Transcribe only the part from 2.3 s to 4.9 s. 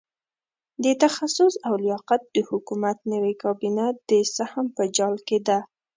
د حکومت نوې کابینه د سهم په